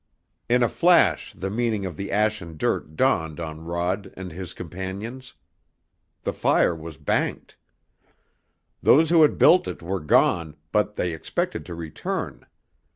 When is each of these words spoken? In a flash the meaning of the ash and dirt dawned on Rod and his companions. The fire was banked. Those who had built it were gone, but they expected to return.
In 0.49 0.63
a 0.63 0.67
flash 0.67 1.31
the 1.33 1.51
meaning 1.51 1.85
of 1.85 1.95
the 1.95 2.11
ash 2.11 2.41
and 2.41 2.57
dirt 2.57 2.95
dawned 2.95 3.39
on 3.39 3.63
Rod 3.63 4.11
and 4.17 4.31
his 4.31 4.51
companions. 4.55 5.35
The 6.23 6.33
fire 6.33 6.75
was 6.75 6.97
banked. 6.97 7.55
Those 8.81 9.11
who 9.11 9.21
had 9.21 9.37
built 9.37 9.67
it 9.67 9.83
were 9.83 9.99
gone, 9.99 10.55
but 10.71 10.95
they 10.95 11.13
expected 11.13 11.67
to 11.67 11.75
return. 11.75 12.47